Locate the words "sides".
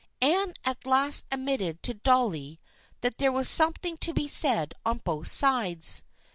5.27-6.01